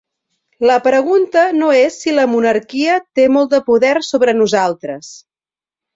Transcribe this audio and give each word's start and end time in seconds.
La 0.69 0.77
pregunta 0.85 1.43
no 1.57 1.67
és 1.81 1.99
si 2.05 2.15
la 2.19 2.25
monarquia 2.33 2.95
té 3.19 3.27
molt 3.37 3.53
de 3.55 3.61
poder 3.71 3.95
sobre 4.11 4.37
nosaltres. 4.43 5.13